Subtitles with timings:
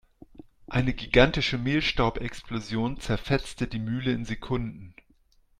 [0.65, 4.95] Eine gigantische Mehlstaubexplosion zerfetzte die Mühle in Sekunden.